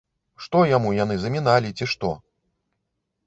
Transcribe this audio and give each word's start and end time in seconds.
Што 0.43 0.61
яму 0.69 0.93
яны 1.03 1.17
заміналі, 1.25 1.69
ці 1.81 1.85
што? 1.93 2.09